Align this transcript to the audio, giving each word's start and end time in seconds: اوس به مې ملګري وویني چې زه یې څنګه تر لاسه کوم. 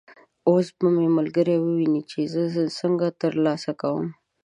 اوس 0.49 0.67
به 0.77 0.87
مې 0.95 1.07
ملګري 1.17 1.55
وویني 1.59 2.01
چې 2.09 2.19
زه 2.33 2.41
یې 2.55 2.65
څنګه 2.79 3.07
تر 3.21 3.33
لاسه 3.45 3.71
کوم. 3.81 4.07